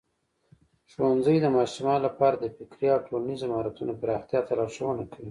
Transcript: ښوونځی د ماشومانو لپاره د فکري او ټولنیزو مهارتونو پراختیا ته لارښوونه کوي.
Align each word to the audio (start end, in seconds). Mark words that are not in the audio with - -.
ښوونځی 0.91 1.37
د 1.41 1.47
ماشومانو 1.57 2.05
لپاره 2.07 2.35
د 2.39 2.45
فکري 2.55 2.87
او 2.95 2.99
ټولنیزو 3.07 3.49
مهارتونو 3.51 3.93
پراختیا 4.01 4.39
ته 4.47 4.53
لارښوونه 4.59 5.03
کوي. 5.13 5.29